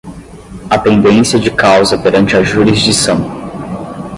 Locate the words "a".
0.71-0.79, 2.35-2.41